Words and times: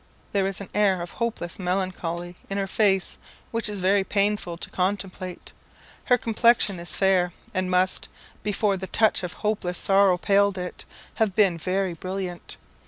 There 0.31 0.47
is 0.47 0.59
an 0.59 0.69
air 0.73 0.99
of 1.03 1.11
hopeless 1.11 1.59
melancholy 1.59 2.35
in 2.49 2.57
her 2.57 2.65
face 2.65 3.19
which 3.51 3.69
is 3.69 3.77
very 3.77 4.03
painful 4.03 4.57
to 4.57 4.69
contemplate. 4.71 5.53
Her 6.05 6.17
complexion 6.17 6.79
is 6.79 6.95
fair, 6.95 7.33
and 7.53 7.69
must, 7.69 8.09
before 8.41 8.77
the 8.77 8.87
touch 8.87 9.21
of 9.21 9.33
hopeless 9.33 9.77
sorrow 9.77 10.17
paled 10.17 10.57
it, 10.57 10.85
have 11.17 11.35
been 11.35 11.55
very 11.59 11.93
brilliant. 11.93 12.57